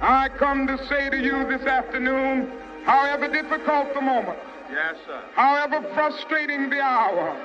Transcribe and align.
I 0.00 0.28
come 0.30 0.66
to 0.66 0.78
say 0.86 1.10
to 1.10 1.18
you 1.18 1.46
this 1.46 1.66
afternoon, 1.66 2.50
however 2.84 3.28
difficult 3.28 3.92
the 3.94 4.00
moment, 4.00 4.38
yes, 4.70 4.96
sir. 5.06 5.22
however 5.34 5.82
frustrating 5.94 6.70
the 6.70 6.80
hour, 6.80 7.36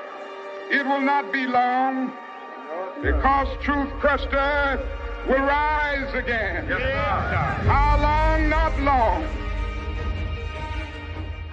it 0.72 0.86
will 0.86 1.02
not 1.02 1.34
be 1.34 1.45
long 1.48 2.14
because 3.02 3.48
truth 3.62 3.90
crusher 4.00 4.80
will 5.28 5.41
rise 5.41 6.14
again. 6.14 6.66
Yes, 6.70 6.80
sir. 6.80 7.70
How 7.70 8.00
long? 8.02 8.50
Not 8.50 8.80
long. 8.81 9.45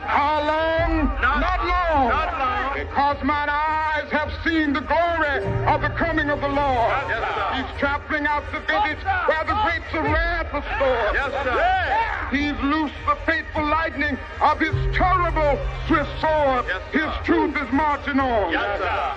How 0.05 0.39
long? 0.47 1.07
Not, 1.21 1.41
not 1.41 1.61
long. 1.67 2.09
Not 2.09 2.39
long. 2.39 2.75
Because 2.75 3.23
mine 3.23 3.49
eyes 3.49 4.11
have 4.11 4.33
seen 4.45 4.73
the 4.73 4.81
glory 4.81 5.45
of 5.67 5.83
the 5.83 5.91
coming 5.97 6.31
of 6.31 6.41
the 6.41 6.49
Lord. 6.49 6.93
Yes, 7.09 7.23
sir. 7.23 7.63
He's 7.63 7.79
trampling 7.79 8.27
out 8.27 8.45
the 8.53 8.61
vintage 8.61 9.03
where 9.05 9.45
the 9.45 9.57
grapes 9.63 9.95
of 9.95 10.05
wrath 10.05 10.53
are 10.53 10.65
stored. 10.77 11.15
Yes, 11.15 11.31
sir. 11.45 12.37
He's 12.37 12.59
loosed 12.63 12.95
the 13.07 13.17
fateful 13.27 13.65
lightning 13.65 14.19
of 14.41 14.59
his 14.59 14.75
terrible 14.97 15.59
swift 15.87 16.11
sword. 16.21 16.65
Yes, 16.67 16.83
his 16.93 17.27
truth 17.27 17.57
is 17.57 17.73
marching 17.73 18.19
on. 18.19 18.53
Yes, 18.53 18.81
sir. 18.81 19.15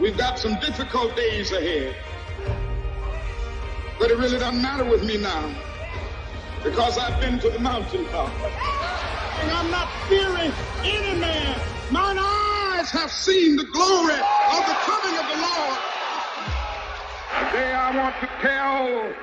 We've 0.00 0.16
got 0.16 0.38
some 0.38 0.58
difficult 0.60 1.16
days 1.16 1.52
ahead. 1.52 1.96
But 3.98 4.10
it 4.12 4.18
really 4.18 4.38
doesn't 4.38 4.62
matter 4.62 4.84
with 4.84 5.02
me 5.04 5.16
now. 5.16 5.50
Because 6.64 6.98
I've 6.98 7.20
been 7.20 7.38
to 7.40 7.50
the 7.50 7.58
mountaintop. 7.58 8.30
And 9.40 9.50
I'm 9.50 9.70
not 9.70 9.88
fearing 10.08 10.52
any 10.82 11.20
man. 11.20 11.60
Mine 11.90 12.18
eyes 12.18 12.90
have 12.90 13.10
seen 13.10 13.56
the 13.56 13.64
glory 13.64 14.14
of 14.14 14.66
the 14.66 14.76
coming 14.84 15.18
of 15.18 15.26
the 15.26 15.40
Lord. 15.40 15.78
Today 17.46 17.72
I 17.72 17.96
want 17.96 18.14
to 18.20 18.28
tell 18.42 19.14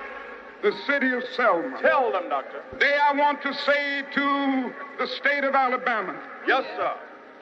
the 0.64 0.72
city 0.88 1.12
of 1.12 1.24
Selma. 1.36 1.78
Tell 1.82 2.12
them, 2.12 2.30
doctor. 2.30 2.64
Today 2.72 2.98
I 2.98 3.14
want 3.14 3.42
to 3.44 3.54
say 3.54 4.04
to 4.14 4.74
the 4.98 5.08
state 5.08 5.44
of 5.44 5.54
Alabama. 5.54 6.20
Yes, 6.48 6.64
sir. 6.76 6.94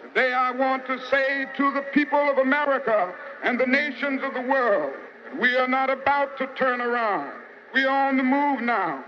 Today 0.01 0.33
I 0.33 0.51
want 0.51 0.85
to 0.87 0.99
say 1.09 1.45
to 1.55 1.71
the 1.71 1.85
people 1.93 2.19
of 2.19 2.39
America 2.39 3.13
and 3.43 3.59
the 3.59 3.65
nations 3.65 4.21
of 4.23 4.33
the 4.33 4.41
world, 4.41 4.93
we 5.39 5.55
are 5.55 5.67
not 5.67 5.89
about 5.89 6.37
to 6.39 6.47
turn 6.55 6.81
around. 6.81 7.31
We 7.73 7.85
are 7.85 8.09
on 8.09 8.17
the 8.17 8.23
move 8.23 8.61
now. 8.61 9.03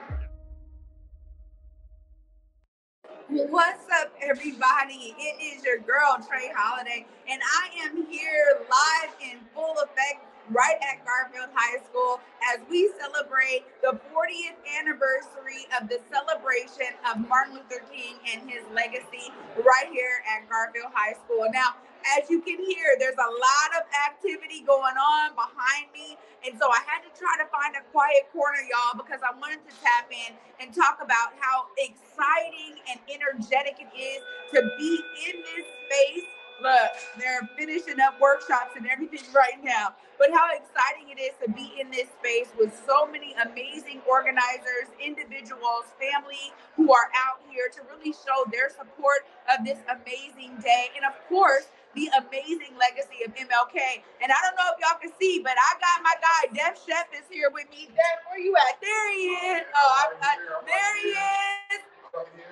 What's 3.27 3.89
up, 3.89 4.13
everybody? 4.21 5.15
It 5.17 5.41
is 5.41 5.65
your 5.65 5.79
girl, 5.79 6.21
Trey 6.29 6.51
Holiday, 6.55 7.07
and 7.27 7.41
I 7.41 7.83
am 7.83 8.05
here 8.05 8.61
live 8.69 9.09
in 9.19 9.39
full 9.55 9.73
effect 9.81 10.21
right 10.51 10.77
at 10.85 11.03
Garfield 11.03 11.49
High 11.55 11.81
School 11.89 12.21
as 12.53 12.61
we 12.69 12.91
celebrate 13.01 13.65
the 13.81 13.97
40th 14.13 14.61
anniversary 14.77 15.65
of 15.81 15.89
the 15.89 16.01
celebration 16.13 16.93
of 17.09 17.27
Martin 17.27 17.55
Luther 17.55 17.81
King 17.91 18.13
and 18.31 18.47
his 18.47 18.61
legacy 18.75 19.33
right 19.57 19.89
here 19.91 20.21
at 20.29 20.47
Garfield 20.47 20.93
High 20.93 21.17
School. 21.25 21.47
Now, 21.51 21.81
as 22.17 22.29
you 22.29 22.41
can 22.41 22.57
hear, 22.57 22.95
there's 22.99 23.17
a 23.17 23.31
lot 23.31 23.69
of 23.81 23.83
activity 24.05 24.61
going 24.61 24.95
on 24.95 25.33
behind 25.33 25.89
me. 25.93 26.17
And 26.45 26.53
so 26.59 26.69
I 26.69 26.79
had 26.85 27.01
to 27.01 27.11
try 27.17 27.33
to 27.41 27.47
find 27.49 27.73
a 27.75 27.83
quiet 27.91 28.29
corner, 28.31 28.61
y'all, 28.69 28.93
because 28.93 29.19
I 29.25 29.33
wanted 29.37 29.65
to 29.65 29.73
tap 29.81 30.05
in 30.13 30.37
and 30.61 30.73
talk 30.73 30.99
about 31.01 31.33
how 31.41 31.65
exciting 31.81 32.77
and 32.89 32.99
energetic 33.09 33.81
it 33.81 33.89
is 33.97 34.21
to 34.53 34.61
be 34.77 35.01
in 35.29 35.35
this 35.41 35.65
space. 35.89 36.29
Look, 36.61 36.91
they're 37.19 37.49
finishing 37.57 37.99
up 37.99 38.21
workshops 38.21 38.77
and 38.77 38.87
everything 38.87 39.19
right 39.33 39.59
now. 39.63 39.95
But 40.17 40.31
how 40.31 40.47
exciting 40.55 41.11
it 41.11 41.19
is 41.19 41.35
to 41.43 41.51
be 41.51 41.75
in 41.79 41.91
this 41.91 42.07
space 42.21 42.47
with 42.57 42.71
so 42.87 43.05
many 43.05 43.35
amazing 43.43 43.99
organizers, 44.07 44.87
individuals, 45.03 45.91
family 45.99 46.53
who 46.77 46.93
are 46.93 47.11
out 47.27 47.43
here 47.51 47.67
to 47.73 47.81
really 47.91 48.13
show 48.13 48.47
their 48.51 48.69
support 48.69 49.27
of 49.51 49.65
this 49.65 49.79
amazing 49.91 50.55
day. 50.63 50.87
And 50.95 51.03
of 51.03 51.19
course, 51.27 51.67
the 51.95 52.11
amazing 52.19 52.75
legacy 52.75 53.23
of 53.23 53.31
MLK. 53.33 54.03
And 54.19 54.27
I 54.29 54.37
don't 54.43 54.55
know 54.59 54.67
if 54.75 54.77
y'all 54.83 54.99
can 54.99 55.15
see, 55.15 55.39
but 55.39 55.55
I 55.55 55.69
got 55.79 56.03
my 56.03 56.15
guy, 56.19 56.51
Def 56.51 56.75
Chef, 56.83 57.07
is 57.15 57.25
here 57.31 57.49
with 57.49 57.71
me. 57.71 57.87
Def, 57.95 58.17
where 58.27 58.39
you 58.39 58.53
at? 58.55 58.75
There 58.83 59.07
he 59.15 59.23
is. 59.55 59.63
Oh, 59.71 59.91
I, 59.95 60.03
I, 60.19 60.31
there 60.67 60.93
he 61.01 61.11
is. 61.15 61.81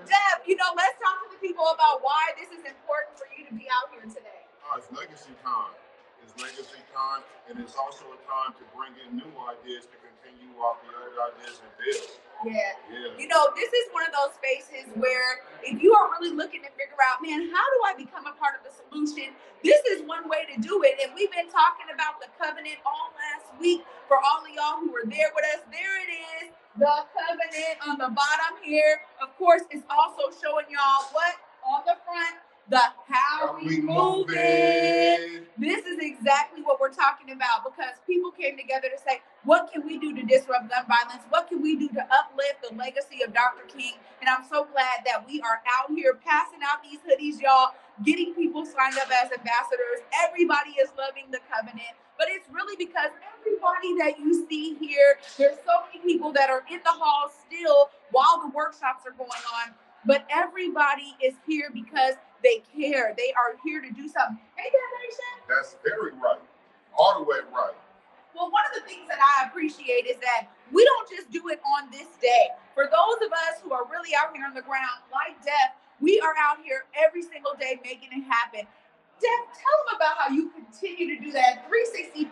Def, 0.08 0.48
you 0.48 0.56
know, 0.56 0.72
let's 0.76 0.96
talk 1.00 1.20
to 1.24 1.36
the 1.36 1.40
people 1.44 1.68
about 1.76 2.00
why 2.04 2.32
this 2.40 2.52
is 2.56 2.64
important 2.64 3.20
for 3.20 3.28
you 3.36 3.44
to 3.48 3.54
be 3.54 3.68
out 3.68 3.92
here 3.92 4.08
today. 4.08 4.44
Uh, 4.64 4.80
it's 4.80 4.88
legacy 4.96 5.36
time. 5.44 5.76
It's 6.24 6.36
legacy 6.40 6.80
time, 6.96 7.24
and 7.52 7.60
it's 7.60 7.76
also 7.76 8.08
a 8.16 8.20
time 8.24 8.56
to 8.56 8.64
bring 8.72 8.96
in 9.04 9.20
new 9.20 9.32
ideas 9.44 9.92
to 10.54 10.60
continue 10.60 10.66
off 10.66 10.78
the 10.86 10.94
old 10.94 11.18
ideas 11.34 11.62
and 11.62 11.72
build. 11.78 12.20
Yeah. 12.44 12.76
Yeah. 12.92 13.16
You 13.16 13.28
know, 13.32 13.56
this 13.56 13.72
is 13.72 13.86
one 13.96 14.04
of 14.04 14.12
those 14.12 14.36
spaces 14.36 14.92
where 15.00 15.48
if 15.64 15.80
you 15.82 15.96
are 15.96 16.12
really 16.20 16.36
looking 16.36 16.60
to 16.68 16.72
figure 16.76 17.00
out, 17.00 17.24
man, 17.24 17.48
how 17.50 17.64
do 17.64 17.78
I 17.88 17.94
become 17.96 18.28
a 18.28 18.36
part 18.36 18.60
of 18.60 18.68
the 18.68 18.74
solution? 18.76 19.32
This 19.64 19.80
is 19.88 20.04
one 20.04 20.28
way 20.28 20.44
to 20.52 20.60
do 20.60 20.84
it. 20.84 21.00
And 21.00 21.16
we've 21.16 21.32
been 21.32 21.48
talking 21.48 21.88
about 21.88 22.20
the 22.20 22.28
covenant 22.36 22.84
all 22.84 23.16
last 23.16 23.48
week 23.64 23.88
for 24.12 24.20
all 24.20 24.44
of 24.44 24.52
y'all 24.52 24.84
who 24.84 24.92
were 24.92 25.08
there 25.08 25.32
with 25.32 25.48
us. 25.56 25.64
There 25.72 25.96
it 26.04 26.12
is, 26.44 26.52
the 26.76 26.96
covenant 27.16 27.80
on 27.88 27.96
the 27.96 28.12
bottom 28.12 28.60
here. 28.60 29.08
Of 29.24 29.32
course, 29.40 29.64
it's 29.72 29.88
also 29.88 30.36
showing 30.36 30.68
y'all 30.68 31.08
what 31.16 31.40
on 31.64 31.88
the 31.88 31.96
front, 32.04 32.44
the 32.70 32.80
how, 33.10 33.58
we 33.64 33.82
move 33.82 34.28
it. 34.30 35.44
This 35.58 35.86
is 35.86 36.00
exactly 36.00 36.62
what 36.64 36.80
we're 36.80 36.94
talking 36.94 37.32
about 37.32 37.64
because 37.64 38.00
people 38.08 38.32
came 38.32 38.58
together 38.58 38.88
to 38.88 38.98
say, 39.04 39.22
what 39.44 39.70
can 39.72 39.86
we 39.86 40.00
do 40.00 40.16
to 40.16 40.24
disrupt 40.24 40.70
gun 40.70 40.86
violence? 40.88 41.24
What 41.30 41.50
can 41.50 41.62
we 41.62 41.76
do 41.76 41.90
to 41.90 42.02
uplift 42.02 42.64
the 42.64 42.76
legacy 42.76 43.22
of 43.26 43.34
Dr. 43.34 43.68
King? 43.68 43.94
And 44.22 44.30
I'm 44.30 44.48
so 44.50 44.66
glad 44.72 45.04
that 45.06 45.28
we 45.28 45.42
are 45.42 45.62
out 45.68 45.92
here 45.92 46.18
passing 46.26 46.60
out 46.64 46.80
these 46.82 47.00
hoodies, 47.04 47.42
y'all, 47.42 47.76
getting 48.06 48.34
people 48.34 48.66
signed 48.66 48.98
up 48.98 49.12
as 49.12 49.32
ambassadors. 49.32 50.00
Everybody 50.24 50.72
is 50.82 50.90
loving 50.98 51.30
the 51.32 51.40
covenant, 51.52 51.94
but 52.18 52.28
it's 52.30 52.48
really 52.50 52.78
because 52.78 53.12
everybody 53.38 53.98
that 54.00 54.20
you 54.20 54.48
see 54.48 54.76
here, 54.80 55.20
there's 55.38 55.58
so 55.68 55.84
many 55.92 56.00
people 56.06 56.32
that 56.32 56.50
are 56.50 56.64
in 56.72 56.80
the 56.84 56.96
hall 56.96 57.30
still 57.46 57.90
while 58.12 58.42
the 58.42 58.50
workshops 58.56 59.04
are 59.06 59.12
going 59.12 59.30
on. 59.30 59.76
But 60.06 60.26
everybody 60.30 61.16
is 61.24 61.34
here 61.48 61.70
because 61.74 62.16
they 62.44 62.62
care. 62.76 63.16
They 63.18 63.34
are 63.34 63.56
here 63.64 63.82
to 63.82 63.90
do 63.92 64.08
something. 64.08 64.40
Hey, 64.56 64.70
Nation. 64.70 65.34
That's 65.48 65.78
very 65.84 66.12
right. 66.20 66.44
All 66.98 67.20
the 67.20 67.26
way 67.26 67.40
right. 67.52 67.76
Well, 68.36 68.50
one 68.50 68.66
of 68.66 68.74
the 68.74 68.86
things 68.90 69.08
that 69.08 69.22
I 69.22 69.48
appreciate 69.48 70.10
is 70.10 70.18
that 70.22 70.50
we 70.74 70.84
don't 70.84 71.10
just 71.10 71.30
do 71.30 71.50
it 71.50 71.62
on 71.78 71.90
this 71.92 72.18
day. 72.18 72.50
For 72.74 72.90
those 72.90 73.20
of 73.22 73.32
us 73.32 73.62
who 73.62 73.74
are 73.74 73.86
really 73.90 74.18
out 74.18 74.34
here 74.34 74.46
on 74.46 74.58
the 74.58 74.66
ground, 74.66 75.06
like 75.14 75.38
Def, 75.46 75.78
we 76.02 76.20
are 76.20 76.34
out 76.42 76.58
here 76.66 76.90
every 76.98 77.22
single 77.22 77.54
day 77.60 77.78
making 77.86 78.10
it 78.10 78.26
happen. 78.26 78.66
Def, 79.22 79.42
tell 79.54 79.78
them 79.86 80.02
about 80.02 80.18
how 80.18 80.30
you 80.34 80.50
continue 80.50 81.14
to 81.14 81.18
do 81.22 81.30
that 81.32 81.70
365, 81.70 82.26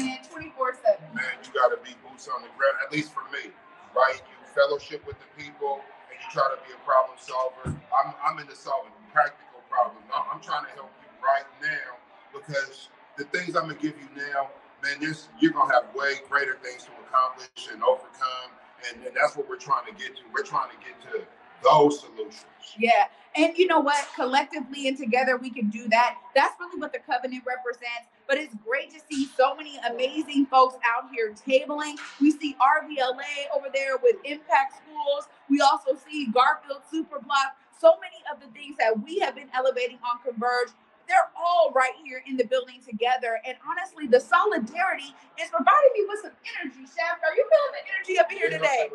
man, 0.00 0.24
24 0.24 0.80
7. 0.80 0.96
Man, 1.12 1.36
you 1.44 1.52
got 1.52 1.68
to 1.68 1.78
be 1.84 1.92
boots 2.00 2.28
on 2.32 2.40
the 2.40 2.48
ground, 2.56 2.80
at 2.80 2.88
least 2.88 3.12
for 3.12 3.22
me, 3.28 3.52
right? 3.92 4.16
You 4.16 4.36
fellowship 4.56 5.04
with 5.04 5.20
the 5.20 5.28
people 5.36 5.84
and 6.08 6.16
you 6.16 6.28
try 6.32 6.48
to 6.48 6.56
be 6.64 6.72
a 6.72 6.80
problem 6.88 7.20
solver. 7.20 7.76
I'm, 7.92 8.16
I'm 8.24 8.40
into 8.40 8.56
solving 8.56 8.96
practical 9.12 9.51
problems. 9.72 10.04
I'm, 10.12 10.36
I'm 10.36 10.42
trying 10.44 10.68
to 10.68 10.72
help 10.76 10.92
you 11.00 11.08
right 11.24 11.48
now 11.64 11.96
because 12.36 12.92
the 13.16 13.24
things 13.24 13.56
I'm 13.56 13.68
to 13.68 13.74
give 13.74 13.96
you 13.96 14.08
now, 14.12 14.52
man, 14.84 15.00
you're 15.40 15.52
to 15.52 15.72
have 15.72 15.88
way 15.94 16.20
greater 16.28 16.58
things 16.62 16.84
to 16.84 16.92
accomplish 17.08 17.72
and 17.72 17.82
overcome. 17.82 18.52
And, 18.88 19.04
and 19.06 19.16
that's 19.16 19.36
what 19.36 19.48
we're 19.48 19.56
trying 19.56 19.86
to 19.86 19.92
get 19.92 20.16
to. 20.16 20.22
We're 20.34 20.44
trying 20.44 20.70
to 20.70 20.76
get 20.84 21.00
to 21.12 21.24
those 21.62 22.00
solutions. 22.00 22.44
Yeah. 22.78 23.06
And 23.36 23.56
you 23.56 23.66
know 23.66 23.80
what? 23.80 24.06
Collectively 24.14 24.88
and 24.88 24.98
together, 24.98 25.36
we 25.36 25.50
can 25.50 25.70
do 25.70 25.88
that. 25.88 26.16
That's 26.34 26.54
really 26.60 26.78
what 26.78 26.92
the 26.92 26.98
covenant 26.98 27.44
represents. 27.46 28.10
But 28.28 28.38
it's 28.38 28.54
great 28.66 28.90
to 28.90 29.00
see 29.10 29.28
so 29.36 29.54
many 29.54 29.78
amazing 29.90 30.46
folks 30.46 30.76
out 30.84 31.10
here 31.12 31.34
tabling. 31.46 31.94
We 32.20 32.30
see 32.30 32.56
RVLA 32.60 33.56
over 33.56 33.66
there 33.72 33.96
with 34.02 34.16
Impact 34.24 34.74
Schools. 34.76 35.28
We 35.48 35.60
also 35.60 35.96
see 36.08 36.26
Garfield 36.26 36.82
Superblock. 36.92 37.56
So 37.82 37.98
many 37.98 38.22
of 38.30 38.38
the 38.38 38.46
things 38.54 38.78
that 38.78 38.94
we 38.94 39.18
have 39.26 39.34
been 39.34 39.50
elevating 39.50 39.98
on 40.06 40.22
Converge 40.22 40.70
they're 41.10 41.34
all 41.34 41.74
right 41.74 41.98
here 41.98 42.22
in 42.30 42.38
the 42.38 42.46
building 42.46 42.78
together. 42.78 43.42
And 43.42 43.58
honestly, 43.66 44.06
the 44.06 44.22
solidarity 44.22 45.10
is 45.34 45.50
providing 45.50 45.90
me 45.98 46.06
with 46.06 46.22
some 46.22 46.36
energy. 46.54 46.86
Chef, 46.86 47.18
are 47.18 47.34
you 47.34 47.42
feeling 47.42 47.74
the 47.74 47.84
energy 47.90 48.14
up 48.22 48.30
here 48.30 48.46
today? 48.46 48.86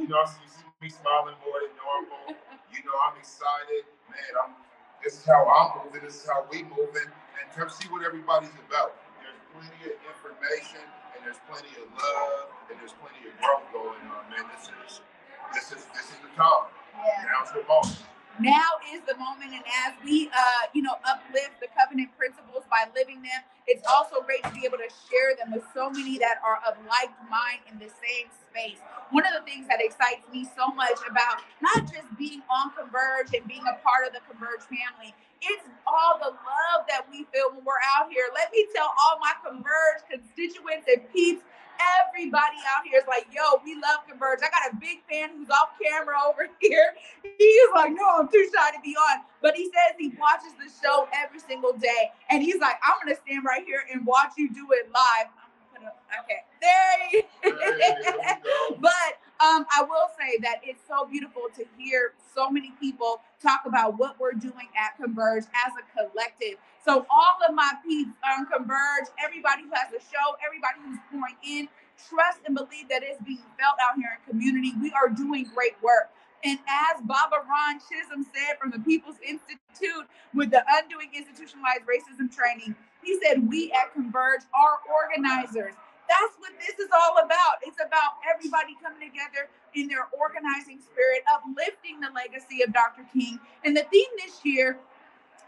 You 0.00 0.08
know, 0.08 0.24
you 0.24 0.48
see 0.48 0.64
me 0.80 0.88
smiling 0.88 1.36
more 1.44 1.68
than 1.68 1.76
normal. 1.76 2.40
You 2.72 2.80
know, 2.88 2.96
I'm 2.96 3.20
excited. 3.20 3.84
Man, 4.08 4.32
I'm 4.40 4.56
this 5.04 5.20
is 5.20 5.28
how 5.28 5.44
I'm 5.44 5.84
moving, 5.84 6.00
this 6.00 6.24
is 6.24 6.26
how 6.26 6.48
we 6.48 6.64
moving, 6.64 7.12
and 7.12 7.44
come 7.52 7.68
see 7.68 7.92
what 7.92 8.08
everybody's 8.08 8.56
about. 8.64 8.96
There's 9.20 9.36
plenty 9.52 9.92
of 9.92 10.00
information 10.00 10.80
and 11.12 11.20
there's 11.28 11.44
plenty 11.44 11.76
of 11.76 11.92
love 11.92 12.48
and 12.72 12.80
there's 12.80 12.96
plenty 12.96 13.28
of 13.28 13.36
growth 13.36 13.68
going 13.68 14.00
on, 14.08 14.24
man. 14.32 14.48
This 14.56 14.72
is 14.72 15.04
this 15.52 15.68
is 15.76 15.84
this 15.92 16.08
is 16.08 16.18
the 16.24 16.32
time. 16.32 16.72
Yeah. 16.96 17.28
Now's 17.28 17.52
the 17.52 17.60
moment 17.68 18.13
now 18.40 18.78
is 18.92 19.00
the 19.06 19.16
moment 19.16 19.52
and 19.52 19.62
as 19.86 19.94
we 20.04 20.28
uh 20.34 20.66
you 20.74 20.82
know 20.82 20.96
uplift 21.06 21.58
the 21.60 21.68
covenant 21.78 22.10
principles 22.18 22.64
by 22.70 22.84
living 22.94 23.22
them 23.22 23.42
it's 23.66 23.86
also 23.88 24.20
great 24.26 24.42
to 24.44 24.50
be 24.52 24.66
able 24.66 24.78
to 24.78 24.90
share 25.08 25.36
them 25.36 25.52
with 25.52 25.64
so 25.72 25.88
many 25.90 26.18
that 26.18 26.36
are 26.44 26.60
of 26.68 26.76
like 26.84 27.08
mind 27.30 27.64
in 27.70 27.78
the 27.80 27.88
same 27.88 28.28
space. 28.52 28.76
One 29.08 29.24
of 29.24 29.32
the 29.32 29.40
things 29.48 29.66
that 29.72 29.80
excites 29.80 30.28
me 30.28 30.44
so 30.52 30.68
much 30.76 31.00
about 31.08 31.40
not 31.64 31.88
just 31.88 32.04
being 32.18 32.44
on 32.52 32.76
converge 32.76 33.32
and 33.32 33.40
being 33.48 33.64
a 33.64 33.80
part 33.80 34.06
of 34.06 34.12
the 34.12 34.20
converge 34.28 34.68
family 34.68 35.14
it's 35.44 35.68
all 35.86 36.18
the 36.18 36.32
love 36.32 36.88
that 36.88 37.04
we 37.10 37.26
feel 37.32 37.52
when 37.52 37.64
we're 37.64 37.84
out 37.96 38.08
here. 38.10 38.24
Let 38.34 38.50
me 38.52 38.66
tell 38.74 38.88
all 38.88 39.18
my 39.20 39.32
converge 39.44 40.00
constituents 40.08 40.88
and 40.88 41.04
peeps 41.12 41.44
Everybody 41.78 42.56
out 42.70 42.84
here 42.84 42.98
is 42.98 43.08
like, 43.08 43.26
yo, 43.32 43.60
we 43.64 43.74
love 43.74 44.06
Converge. 44.08 44.40
I 44.42 44.50
got 44.50 44.72
a 44.72 44.76
big 44.76 45.02
fan 45.10 45.30
who's 45.36 45.50
off 45.50 45.70
camera 45.82 46.16
over 46.26 46.48
here. 46.60 46.94
He's 47.22 47.70
like, 47.74 47.92
no, 47.92 48.18
I'm 48.18 48.28
too 48.28 48.46
shy 48.54 48.70
to 48.70 48.80
be 48.82 48.96
on. 48.96 49.24
But 49.42 49.56
he 49.56 49.64
says 49.66 49.96
he 49.98 50.12
watches 50.18 50.52
the 50.58 50.70
show 50.82 51.08
every 51.12 51.40
single 51.40 51.72
day. 51.72 52.10
And 52.30 52.42
he's 52.42 52.60
like, 52.60 52.76
I'm 52.84 52.94
going 53.02 53.14
to 53.14 53.20
stand 53.20 53.44
right 53.44 53.64
here 53.64 53.84
and 53.92 54.06
watch 54.06 54.32
you 54.36 54.52
do 54.52 54.66
it 54.72 54.90
live. 54.92 55.28
I'm 55.74 55.82
gonna, 55.82 55.92
Okay, 56.22 56.42
there 56.60 57.22
you 57.52 58.76
But 58.80 59.18
um, 59.40 59.66
I 59.74 59.82
will 59.82 60.08
say 60.18 60.38
that 60.42 60.60
it's 60.62 60.80
so 60.86 61.06
beautiful 61.06 61.42
to 61.56 61.64
hear 61.76 62.12
so 62.34 62.50
many 62.50 62.72
people 62.80 63.20
talk 63.42 63.62
about 63.66 63.98
what 63.98 64.18
we're 64.20 64.32
doing 64.32 64.70
at 64.78 64.96
Converge 64.96 65.44
as 65.50 65.72
a 65.74 65.84
collective. 65.90 66.58
So 66.84 67.06
all 67.10 67.36
of 67.48 67.54
my 67.54 67.70
peeps 67.84 68.14
on 68.22 68.46
Converge, 68.46 69.10
everybody 69.22 69.62
who 69.62 69.70
has 69.74 69.90
a 69.90 70.00
show, 70.00 70.26
everybody 70.44 70.78
who's 70.86 70.98
pouring 71.10 71.36
in, 71.42 71.68
trust 72.08 72.38
and 72.46 72.54
believe 72.54 72.88
that 72.88 73.02
it's 73.02 73.20
being 73.22 73.42
felt 73.58 73.76
out 73.82 73.96
here 73.96 74.10
in 74.14 74.20
community. 74.30 74.72
We 74.80 74.92
are 74.92 75.08
doing 75.08 75.50
great 75.54 75.74
work. 75.82 76.10
And 76.44 76.58
as 76.68 77.00
Baba 77.02 77.40
Ron 77.48 77.80
Chisom 77.80 78.22
said 78.22 78.58
from 78.60 78.70
the 78.70 78.78
People's 78.78 79.16
Institute 79.26 80.06
with 80.34 80.50
the 80.50 80.62
Undoing 80.68 81.10
Institutionalized 81.16 81.88
Racism 81.88 82.28
Training, 82.28 82.76
he 83.02 83.18
said, 83.24 83.48
We 83.48 83.72
at 83.72 83.92
Converge 83.94 84.42
are 84.52 84.78
organizers. 84.92 85.74
That's 86.08 86.34
what 86.38 86.52
this 86.60 86.78
is 86.78 86.90
all 86.92 87.24
about. 87.24 87.62
It's 87.62 87.80
about 87.80 88.20
everybody 88.28 88.76
coming 88.82 89.00
together 89.00 89.48
in 89.74 89.88
their 89.88 90.06
organizing 90.12 90.80
spirit, 90.80 91.24
uplifting 91.32 92.00
the 92.00 92.10
legacy 92.14 92.62
of 92.62 92.72
Dr. 92.72 93.04
King. 93.12 93.38
And 93.64 93.76
the 93.76 93.84
theme 93.90 94.10
this 94.18 94.44
year 94.44 94.78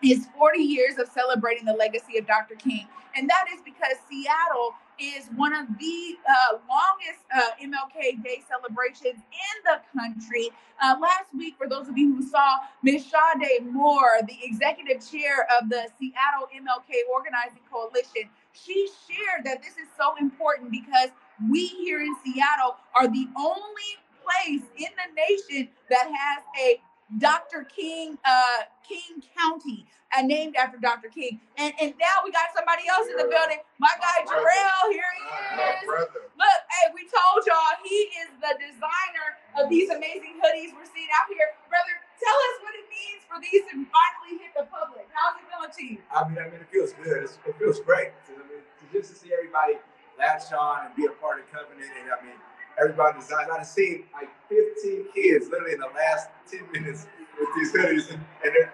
is 0.02 0.26
40 0.36 0.58
years 0.58 0.98
of 0.98 1.08
celebrating 1.08 1.64
the 1.64 1.72
legacy 1.72 2.18
of 2.18 2.26
Dr. 2.26 2.54
King. 2.56 2.86
And 3.14 3.28
that 3.28 3.46
is 3.52 3.60
because 3.64 3.96
Seattle 4.08 4.74
is 4.98 5.28
one 5.36 5.54
of 5.54 5.66
the 5.78 6.16
uh, 6.28 6.58
longest 6.68 7.24
uh, 7.34 7.56
MLK 7.62 8.22
Day 8.22 8.42
celebrations 8.48 9.20
in 9.20 9.56
the 9.64 9.80
country. 9.98 10.50
Uh, 10.82 10.96
last 11.00 11.34
week, 11.36 11.54
for 11.58 11.68
those 11.68 11.88
of 11.88 11.96
you 11.96 12.14
who 12.14 12.22
saw, 12.22 12.58
Ms. 12.82 13.06
Sade 13.06 13.64
Moore, 13.66 14.18
the 14.26 14.36
executive 14.42 15.06
chair 15.10 15.46
of 15.58 15.68
the 15.68 15.88
Seattle 15.98 16.48
MLK 16.54 17.08
Organizing 17.12 17.62
Coalition, 17.70 18.28
she 18.64 18.88
shared 19.08 19.44
that 19.44 19.62
this 19.62 19.72
is 19.72 19.88
so 19.98 20.14
important 20.20 20.70
because 20.70 21.10
we 21.50 21.66
here 21.66 22.00
in 22.00 22.14
Seattle 22.24 22.76
are 22.94 23.08
the 23.08 23.28
only 23.36 23.92
place 24.24 24.62
in 24.76 24.88
the 24.96 25.08
nation 25.14 25.68
that 25.90 26.06
has 26.06 26.42
a 26.60 26.80
Dr. 27.18 27.62
King, 27.70 28.18
uh, 28.24 28.66
King 28.82 29.22
County, 29.38 29.86
uh, 30.10 30.22
named 30.22 30.56
after 30.56 30.78
Dr. 30.78 31.08
King. 31.08 31.38
And 31.56 31.72
and 31.80 31.94
now 32.00 32.24
we 32.24 32.32
got 32.32 32.50
somebody 32.54 32.82
else 32.88 33.06
in 33.06 33.16
the 33.16 33.30
building. 33.30 33.62
My 33.78 33.92
guy 33.98 34.26
Jarrell, 34.26 34.90
here 34.90 35.10
he 35.14 35.22
is. 35.22 35.86
Look, 35.86 36.60
hey, 36.66 36.86
we 36.94 37.06
told 37.06 37.46
y'all 37.46 37.78
he 37.84 38.10
is 38.26 38.30
the 38.42 38.54
designer 38.58 39.28
of 39.58 39.70
these 39.70 39.90
amazing 39.90 40.42
hoodies 40.42 40.74
we're 40.74 40.90
seeing 40.90 41.10
out 41.14 41.30
here. 41.30 41.54
Brother, 41.70 41.94
tell 42.20 42.38
us 42.50 42.56
what 42.64 42.74
it 42.76 42.86
means 42.88 43.22
for 43.28 43.36
these 43.40 43.64
to 43.70 43.74
finally 43.88 44.40
hit 44.40 44.52
the 44.56 44.64
public. 44.68 45.08
How's 45.12 45.36
it 45.36 45.44
feeling 45.48 45.72
to 45.72 45.82
you? 45.84 45.98
I 46.08 46.28
mean, 46.28 46.38
I 46.38 46.48
mean, 46.48 46.60
it 46.64 46.68
feels 46.72 46.92
good. 46.96 47.24
It's, 47.24 47.38
it 47.44 47.56
feels 47.58 47.80
great. 47.80 48.12
I 48.28 48.32
mean, 48.48 48.62
just 48.92 49.10
to 49.12 49.16
see 49.16 49.32
everybody 49.32 49.78
latch 50.18 50.52
on 50.52 50.86
and 50.86 50.96
be 50.96 51.04
a 51.06 51.10
part 51.20 51.40
of 51.40 51.46
Covenant, 51.52 51.84
and 51.84 52.08
I 52.08 52.16
mean 52.24 52.36
everybody 52.80 53.20
designs. 53.20 53.48
I've 53.52 53.66
seen 53.66 54.04
like 54.12 54.28
15 54.48 55.06
kids 55.14 55.48
literally 55.50 55.74
in 55.74 55.80
the 55.80 55.92
last 55.92 56.28
10 56.50 56.70
minutes 56.72 57.06
with 57.38 57.48
these 57.56 57.72
hoodies, 57.72 58.10
and 58.12 58.20
they're, 58.42 58.72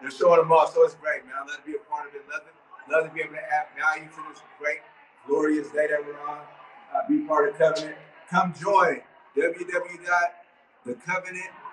they're 0.00 0.10
showing 0.10 0.40
them 0.40 0.52
off. 0.52 0.72
So 0.74 0.84
it's 0.84 0.94
great, 0.94 1.24
man. 1.26 1.34
I 1.34 1.40
love 1.46 1.56
to 1.58 1.62
be 1.66 1.74
a 1.74 1.78
part 1.90 2.08
of 2.08 2.14
it. 2.14 2.22
Love, 2.30 2.42
it, 2.46 2.54
love 2.90 3.04
to 3.08 3.14
be 3.14 3.20
able 3.20 3.34
to 3.34 3.42
add 3.42 3.66
value 3.74 4.08
to 4.08 4.22
this 4.30 4.42
great, 4.58 4.80
glorious 5.26 5.68
day 5.70 5.86
that 5.90 6.04
we're 6.04 6.20
on. 6.28 6.38
Uh, 6.94 7.02
be 7.08 7.20
part 7.26 7.48
of 7.50 7.58
Covenant. 7.58 7.96
Come 8.30 8.54
join 8.54 9.02
www.thecovenant.com 9.36 11.67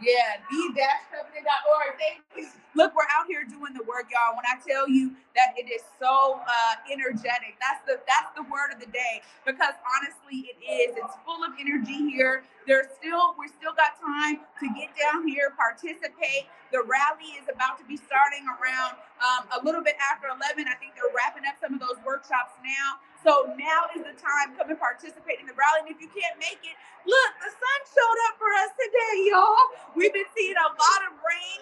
yeah, 0.00 0.40
the-covenant.org. 0.50 1.92
Thank 1.98 2.22
you. 2.36 2.46
Look, 2.74 2.94
we're 2.96 3.08
out 3.12 3.28
here 3.28 3.44
doing 3.44 3.74
the 3.76 3.84
work, 3.84 4.08
y'all. 4.08 4.32
When 4.36 4.48
I 4.48 4.56
tell 4.64 4.88
you 4.88 5.12
that 5.36 5.52
it 5.56 5.68
is 5.68 5.84
so 6.00 6.40
uh, 6.40 6.74
energetic, 6.88 7.60
that's 7.60 7.84
the 7.84 8.00
that's 8.08 8.32
the 8.36 8.44
word 8.48 8.72
of 8.72 8.80
the 8.80 8.88
day. 8.88 9.20
Because 9.44 9.76
honestly, 9.84 10.48
it 10.52 10.58
is. 10.64 10.96
It's 10.96 11.16
full 11.24 11.44
of 11.44 11.52
energy 11.60 12.08
here. 12.08 12.44
There's 12.66 12.88
still 12.96 13.36
we're 13.36 13.52
still 13.52 13.76
got 13.76 14.00
time 14.00 14.40
to 14.60 14.66
get 14.72 14.88
down 14.96 15.28
here, 15.28 15.52
participate. 15.56 16.48
The 16.72 16.80
rally 16.88 17.36
is 17.36 17.44
about 17.52 17.76
to 17.80 17.84
be 17.84 18.00
starting 18.00 18.48
around 18.48 18.96
um, 19.20 19.44
a 19.52 19.60
little 19.60 19.84
bit 19.84 20.00
after 20.00 20.32
11. 20.32 20.64
I 20.64 20.76
think 20.80 20.96
they're 20.96 21.12
wrapping 21.12 21.44
up 21.44 21.60
some 21.60 21.76
of 21.76 21.80
those 21.80 22.00
workshops 22.00 22.56
now. 22.64 22.96
So 23.22 23.54
now 23.54 23.86
is 23.94 24.02
the 24.02 24.18
time. 24.18 24.58
Come 24.58 24.70
and 24.70 24.78
participate 24.78 25.38
in 25.38 25.46
the 25.46 25.54
rally. 25.54 25.86
And 25.86 25.90
if 25.94 26.02
you 26.02 26.10
can't 26.10 26.36
make 26.42 26.58
it, 26.66 26.76
look, 27.06 27.30
the 27.38 27.50
sun 27.50 27.78
showed 27.86 28.18
up 28.30 28.34
for 28.38 28.50
us 28.66 28.70
today, 28.74 29.30
y'all. 29.30 29.66
We've 29.94 30.12
been 30.12 30.28
seeing 30.36 30.58
a 30.58 30.70
lot 30.74 31.00
of 31.06 31.14
rain 31.22 31.60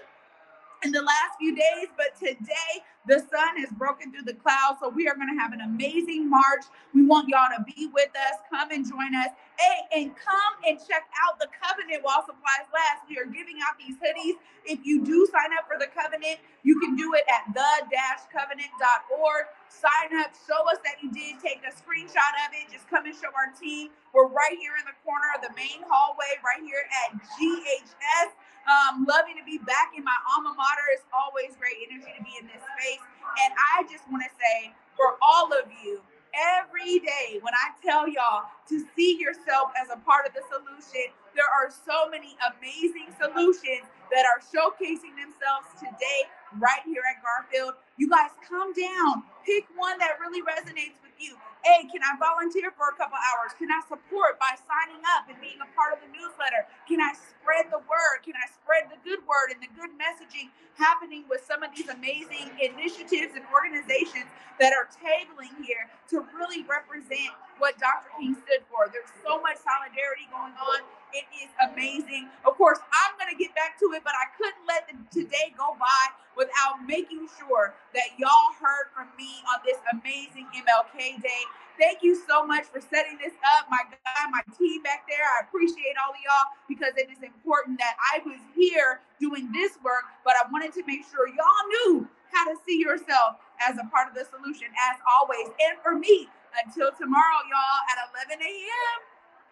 in 0.85 0.93
the 0.93 1.03
last 1.03 1.37
few 1.39 1.55
days, 1.55 1.93
but 1.97 2.17
today 2.17 2.73
the 3.09 3.19
sun 3.19 3.57
has 3.59 3.71
broken 3.73 4.13
through 4.13 4.25
the 4.25 4.35
clouds. 4.35 4.79
So 4.83 4.89
we 4.91 5.09
are 5.09 5.15
going 5.15 5.29
to 5.33 5.39
have 5.41 5.53
an 5.53 5.61
amazing 5.63 6.29
march. 6.29 6.65
We 6.95 7.07
want 7.07 7.29
y'all 7.29 7.49
to 7.57 7.65
be 7.65 7.89
with 7.93 8.11
us. 8.17 8.37
Come 8.51 8.71
and 8.73 8.85
join 8.85 9.15
us. 9.15 9.31
Hey, 9.59 10.03
and 10.03 10.17
come 10.17 10.55
and 10.67 10.79
check 10.79 11.05
out 11.25 11.39
the 11.41 11.49
covenant 11.63 12.03
while 12.03 12.25
supplies 12.27 12.67
last. 12.73 13.09
We 13.09 13.19
are 13.19 13.27
giving 13.27 13.61
out 13.65 13.79
these 13.79 13.97
hoodies. 13.97 14.37
If 14.67 14.85
you 14.85 15.05
do 15.05 15.27
sign 15.33 15.53
up 15.57 15.69
for 15.69 15.79
the 15.79 15.89
covenant, 15.93 16.41
you 16.65 16.81
can 16.81 16.97
do 16.97 17.15
it 17.15 17.25
at 17.31 17.53
the-covenant.org. 17.55 19.45
Sign 19.71 20.11
up, 20.19 20.35
show 20.49 20.61
us 20.69 20.79
that 20.85 20.99
you 21.01 21.13
did, 21.13 21.39
take 21.41 21.63
a 21.63 21.71
screenshot 21.73 22.35
of 22.45 22.53
it. 22.53 22.69
Just 22.73 22.89
come 22.91 23.07
and 23.07 23.15
show 23.15 23.31
our 23.33 23.55
team. 23.55 23.91
We're 24.13 24.27
right 24.27 24.59
here 24.59 24.75
in 24.77 24.85
the 24.85 24.97
corner 25.07 25.31
of 25.39 25.47
the 25.47 25.55
main 25.55 25.81
hallway, 25.87 26.37
right 26.43 26.61
here 26.61 26.83
at 27.07 27.15
GHS. 27.39 28.35
Um, 28.67 29.07
loving 29.07 29.37
to 29.39 29.45
be 29.47 29.59
back 29.59 29.95
in 29.97 30.03
my 30.05 30.17
alma 30.35 30.53
mater. 30.59 30.87
It's 30.93 31.07
always 31.15 31.55
great 31.57 31.79
energy 31.87 32.11
to 32.19 32.23
be 32.25 32.35
in 32.41 32.47
this 32.51 32.61
space. 32.77 32.90
And 32.99 33.51
I 33.77 33.85
just 33.91 34.05
want 34.11 34.23
to 34.25 34.33
say 34.35 34.73
for 34.97 35.17
all 35.23 35.53
of 35.53 35.71
you, 35.85 36.01
every 36.35 37.01
day 37.01 37.39
when 37.43 37.55
I 37.55 37.75
tell 37.83 38.09
y'all 38.09 38.47
to 38.69 38.85
see 38.97 39.19
yourself 39.19 39.73
as 39.81 39.91
a 39.91 39.99
part 40.03 40.27
of 40.27 40.33
the 40.35 40.43
solution, 40.51 41.13
there 41.35 41.49
are 41.49 41.71
so 41.71 42.09
many 42.11 42.37
amazing 42.57 43.15
solutions 43.19 43.87
that 44.11 44.27
are 44.27 44.43
showcasing 44.43 45.15
themselves 45.15 45.71
today 45.79 46.21
right 46.59 46.83
here 46.85 47.03
at 47.07 47.23
Garfield. 47.23 47.75
You 47.97 48.11
guys 48.11 48.31
come 48.49 48.73
down, 48.73 49.23
pick 49.47 49.67
one 49.77 49.99
that 49.99 50.19
really 50.21 50.43
resonates 50.43 50.99
with 51.03 51.15
you. 51.19 51.37
Hey, 51.65 51.85
can 51.93 52.01
I 52.01 52.17
volunteer 52.17 52.73
for 52.73 52.89
a 52.89 52.97
couple 52.97 53.21
hours? 53.21 53.53
Can 53.61 53.69
I 53.69 53.85
support 53.85 54.41
by 54.41 54.57
signing 54.65 55.05
up 55.19 55.29
and 55.29 55.37
being 55.45 55.61
a 55.61 55.69
part 55.77 55.93
of 55.93 56.01
the 56.01 56.09
newsletter? 56.09 56.65
Can 56.89 57.05
I 57.05 57.13
spread 57.13 57.69
the 57.69 57.85
word? 57.85 58.25
Can 58.25 58.33
I 58.33 58.49
spread 58.49 58.89
the 58.89 58.97
good 59.05 59.21
word 59.29 59.53
and 59.53 59.61
the 59.61 59.69
good 59.77 59.93
messaging 60.01 60.49
happening 60.81 61.29
with 61.29 61.45
some 61.45 61.61
of 61.61 61.77
these 61.77 61.93
amazing 61.93 62.49
initiatives 62.65 63.37
and 63.37 63.45
organizations 63.53 64.25
that 64.57 64.73
are 64.73 64.89
tabling 65.05 65.53
here 65.61 65.85
to 66.17 66.25
really 66.33 66.65
represent 66.65 67.29
what 67.61 67.77
Dr. 67.77 68.09
King 68.17 68.41
stood 68.41 68.65
for? 68.73 68.89
There's 68.89 69.13
so 69.21 69.37
much 69.45 69.61
solidarity 69.61 70.33
going 70.33 70.57
on. 70.57 70.81
It 71.13 71.29
is 71.45 71.53
amazing. 71.61 72.33
Of 72.49 72.57
course, 72.57 72.81
I'm 72.89 73.13
going 73.21 73.29
to 73.29 73.37
get 73.37 73.53
back 73.53 73.77
to 73.85 73.93
it, 73.93 74.01
but 74.01 74.17
I 74.17 74.33
couldn't 74.39 74.65
let 74.65 74.89
the, 74.89 74.97
today 75.13 75.53
go 75.59 75.77
by 75.77 76.05
without 76.37 76.81
making 76.87 77.29
sure 77.39 77.75
that 77.95 78.17
y'all 78.19 78.55
heard 78.61 78.93
from 78.95 79.09
me 79.19 79.43
on 79.51 79.61
this 79.67 79.79
amazing 79.93 80.47
MLK 80.55 81.21
Day. 81.23 81.43
Thank 81.81 82.03
you 82.03 82.13
so 82.29 82.45
much 82.45 82.69
for 82.69 82.81
setting 82.81 83.17
this 83.17 83.33
up, 83.57 83.65
my 83.71 83.81
guy, 83.89 84.23
my 84.31 84.43
team 84.59 84.83
back 84.83 85.09
there. 85.09 85.25
I 85.25 85.49
appreciate 85.49 85.97
all 85.97 86.13
of 86.13 86.21
y'all 86.21 86.53
because 86.69 86.93
it 86.97 87.09
is 87.09 87.23
important 87.25 87.79
that 87.81 87.97
I 87.97 88.21
was 88.29 88.39
here 88.55 89.01
doing 89.19 89.51
this 89.53 89.81
work, 89.83 90.05
but 90.25 90.35
I 90.37 90.45
wanted 90.53 90.75
to 90.75 90.85
make 90.85 91.09
sure 91.09 91.27
y'all 91.27 91.65
knew 91.73 92.09
how 92.33 92.45
to 92.45 92.55
see 92.69 92.79
yourself 92.79 93.41
as 93.67 93.79
a 93.79 93.89
part 93.89 94.09
of 94.09 94.15
the 94.15 94.29
solution, 94.29 94.69
as 94.93 95.01
always. 95.09 95.49
And 95.57 95.81
for 95.83 95.97
me, 95.97 96.29
until 96.67 96.93
tomorrow, 96.93 97.41
y'all, 97.49 97.81
at 97.89 97.97
11 98.29 98.45
a.m. 98.45 98.99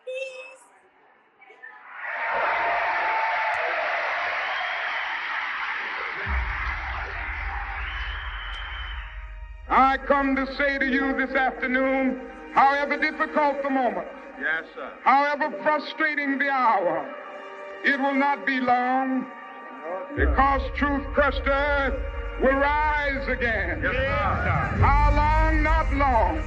Peace. 0.05 0.63
I 9.71 9.99
come 9.99 10.35
to 10.37 10.47
say 10.57 10.79
to 10.79 10.87
you 10.87 11.15
this 11.17 11.35
afternoon, 11.37 12.21
however 12.55 12.97
difficult 12.97 13.63
the 13.63 13.71
moment, 13.71 14.07
Yes, 14.41 14.65
sir. 14.75 14.91
however 15.05 15.51
frustrating 15.63 16.39
the 16.39 16.49
hour, 16.49 17.07
it 17.85 18.01
will 18.01 18.15
not 18.15 18.47
be 18.47 18.61
long 18.61 19.27
because 20.17 20.63
truth 20.77 21.05
crushed 21.13 21.43
earth 21.47 21.95
will 22.41 22.55
rise 22.55 23.29
again. 23.29 23.81
Yes, 23.83 23.93
sir. 23.95 24.79
How 24.81 25.13
long? 25.15 25.63
Not 25.63 25.93
long. 25.95 26.39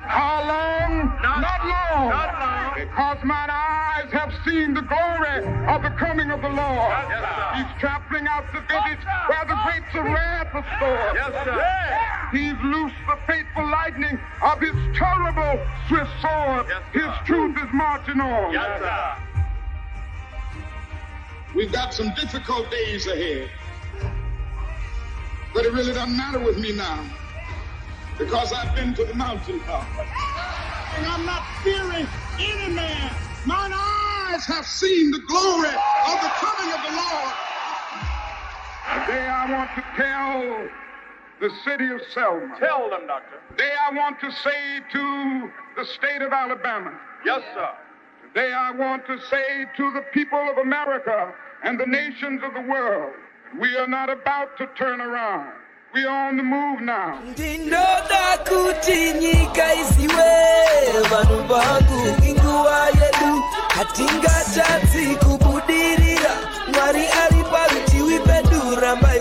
How 0.00 0.46
long? 0.46 1.06
Not- 1.22 1.66
long. 1.66 2.08
not 2.10 2.40
long. 2.40 2.61
Because 2.74 3.18
mine 3.24 3.50
eyes 3.50 4.10
have 4.12 4.32
seen 4.44 4.74
the 4.74 4.82
glory 4.82 5.44
of 5.68 5.82
the 5.82 5.90
coming 5.98 6.30
of 6.30 6.40
the 6.40 6.48
Lord. 6.48 6.92
Yes. 7.08 7.56
He's 7.56 7.80
trampling 7.80 8.26
out 8.26 8.44
the 8.52 8.60
vintage 8.60 9.04
where 9.28 9.44
the 9.44 9.58
grapes 9.64 9.94
of 9.94 10.04
wrath 10.04 10.54
are 10.54 10.64
stored. 10.76 11.14
Yes, 11.14 11.32
sir. 11.44 11.58
He's 12.32 12.56
loosed 12.64 12.94
the 13.06 13.18
fateful 13.26 13.68
lightning 13.68 14.18
of 14.42 14.60
his 14.60 14.74
terrible 14.96 15.60
swift 15.88 16.10
sword. 16.22 16.66
Yes, 16.68 16.82
his 16.92 17.26
truth 17.26 17.56
is 17.58 17.68
marching 17.74 18.20
on. 18.20 18.52
Yes, 18.52 18.80
sir. 18.80 19.16
We've 21.54 21.72
got 21.72 21.92
some 21.92 22.14
difficult 22.14 22.70
days 22.70 23.06
ahead. 23.06 23.50
But 25.52 25.66
it 25.66 25.72
really 25.72 25.92
doesn't 25.92 26.16
matter 26.16 26.38
with 26.38 26.58
me 26.58 26.72
now. 26.72 27.04
Because 28.18 28.52
I've 28.52 28.74
been 28.74 28.94
to 28.94 29.04
the 29.04 29.14
mountaintop. 29.14 29.86
And 30.96 31.06
I'm 31.06 31.26
not 31.26 31.42
fearing 31.62 32.06
any 32.38 32.74
man. 32.74 33.10
Mine 33.46 33.72
eyes 33.74 34.44
have 34.46 34.66
seen 34.66 35.10
the 35.10 35.20
glory 35.20 35.68
of 35.68 36.20
the 36.20 36.32
coming 36.40 36.72
of 36.72 36.80
the 36.86 36.92
Lord. 36.96 37.32
Today 39.06 39.26
I 39.26 39.50
want 39.50 39.70
to 39.74 39.82
tell 39.96 40.68
the 41.40 41.50
city 41.64 41.88
of 41.90 42.00
Selma. 42.12 42.56
Tell 42.58 42.88
them, 42.90 43.06
doctor. 43.06 43.40
Today 43.50 43.72
I 43.88 43.94
want 43.94 44.20
to 44.20 44.30
say 44.30 44.80
to 44.92 45.50
the 45.76 45.84
state 45.84 46.22
of 46.22 46.32
Alabama. 46.32 46.92
Yes, 47.24 47.42
sir. 47.54 47.70
Today 48.28 48.52
I 48.52 48.70
want 48.70 49.06
to 49.06 49.20
say 49.28 49.66
to 49.76 49.92
the 49.92 50.02
people 50.12 50.38
of 50.38 50.58
America 50.58 51.34
and 51.64 51.78
the 51.78 51.86
nations 51.86 52.42
of 52.44 52.54
the 52.54 52.60
world, 52.60 53.12
we 53.60 53.76
are 53.76 53.88
not 53.88 54.08
about 54.08 54.56
to 54.58 54.68
turn 54.78 55.00
around. 55.00 55.52
We 55.94 56.04
are 56.04 56.28
on 56.28 56.36
the 56.38 56.42
move 56.42 56.80
now. 56.80 57.20
Yedu 63.78 63.88
hatingatadzi 63.88 65.16
kubudirira 65.16 66.32
mwari 66.74 67.00
ari 67.00 67.44
pedu 68.26 68.80
rambai 68.80 69.18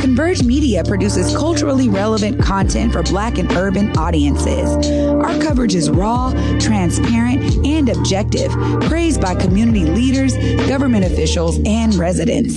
Converge 0.00 0.42
Media 0.42 0.82
produces 0.84 1.36
culturally 1.36 1.88
relevant 1.88 2.42
content 2.42 2.92
for 2.92 3.02
Black 3.04 3.38
and 3.38 3.50
urban 3.52 3.96
audiences. 3.96 4.68
Our 5.10 5.38
coverage 5.40 5.74
is 5.74 5.90
raw, 5.90 6.32
transparent, 6.58 7.64
and 7.66 7.88
objective, 7.88 8.50
praised 8.82 9.20
by 9.20 9.34
community 9.34 9.84
leaders, 9.84 10.36
government 10.66 11.04
officials, 11.04 11.60
and 11.64 11.94
residents. 11.94 12.56